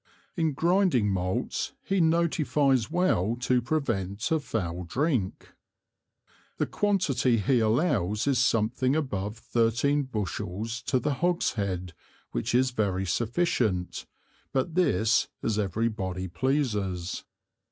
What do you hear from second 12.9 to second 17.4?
sufficient; but this as every body pleases.